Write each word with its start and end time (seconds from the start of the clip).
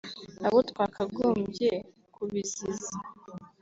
Abo 0.45 0.59
twakagombye 0.69 1.71
kubiziza 2.13 2.91